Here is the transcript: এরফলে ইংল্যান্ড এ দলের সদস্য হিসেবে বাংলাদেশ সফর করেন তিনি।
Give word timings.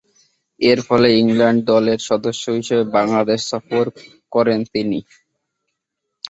এরফলে 0.59 1.09
ইংল্যান্ড 1.19 1.61
এ 1.61 1.69
দলের 1.71 1.99
সদস্য 2.09 2.43
হিসেবে 2.59 2.83
বাংলাদেশ 2.97 3.39
সফর 3.51 3.85
করেন 4.31 4.59
তিনি। 4.73 4.99